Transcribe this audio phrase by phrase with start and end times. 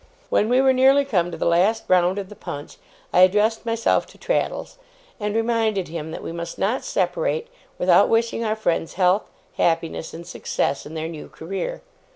[0.31, 2.77] When we were nearly come to the last round of the punch,
[3.13, 4.79] I addressed myself to Traddles,
[5.19, 10.25] and reminded him that we must not separate, without wishing our friends health, happiness, and
[10.25, 11.83] success in their new career.